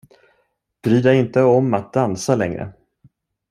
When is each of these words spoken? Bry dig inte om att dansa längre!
Bry 0.83 1.01
dig 1.01 1.19
inte 1.19 1.43
om 1.43 1.73
att 1.73 1.93
dansa 1.93 2.35
längre! 2.35 2.73